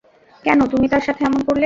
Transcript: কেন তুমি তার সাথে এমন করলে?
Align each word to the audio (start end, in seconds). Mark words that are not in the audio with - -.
কেন 0.43 0.59
তুমি 0.71 0.85
তার 0.87 1.03
সাথে 1.07 1.21
এমন 1.23 1.39
করলে? 1.39 1.59